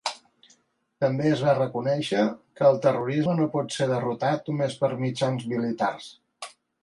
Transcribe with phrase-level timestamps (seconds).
[1.03, 2.23] També es va reconèixer
[2.61, 6.11] que el terrorisme no pot ser derrotat només per mitjans militars.